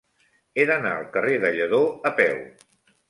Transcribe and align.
He 0.55 0.63
d'anar 0.71 0.93
al 1.01 1.05
carrer 1.17 1.37
de 1.43 1.53
Lledó 1.59 1.83
a 2.11 2.17
peu. 2.23 2.45